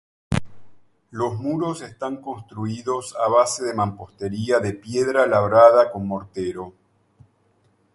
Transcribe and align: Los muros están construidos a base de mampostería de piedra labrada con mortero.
Los 1.11 1.39
muros 1.39 1.81
están 1.81 2.23
construidos 2.23 3.15
a 3.23 3.27
base 3.29 3.63
de 3.63 3.75
mampostería 3.75 4.57
de 4.59 4.73
piedra 4.73 5.27
labrada 5.27 5.91
con 5.91 6.07
mortero. 6.07 6.73